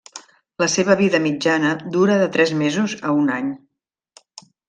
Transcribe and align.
La 0.61 0.67
seva 0.75 0.95
vida 1.01 1.19
mitjana 1.25 1.73
dura 1.97 2.17
de 2.21 2.31
tres 2.37 2.55
mesos 2.63 2.97
a 3.09 3.13
un 3.19 3.31
any. 3.37 3.53